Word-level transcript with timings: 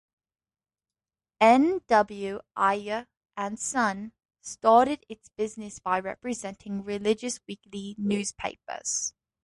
N. 1.39 1.81
W. 1.87 2.41
Ayer 2.57 3.05
and 3.37 3.59
Son 3.59 4.13
started 4.41 5.05
its 5.07 5.29
business 5.37 5.77
by 5.77 5.99
representing 5.99 6.83
religious 6.83 7.39
weekly 7.47 7.93
newspapers. 7.99 9.13